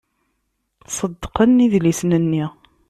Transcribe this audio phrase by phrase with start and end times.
[0.95, 2.45] Ṣeddqen idlisen-nni.